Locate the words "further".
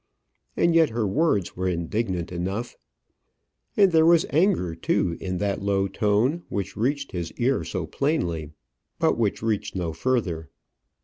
9.93-10.49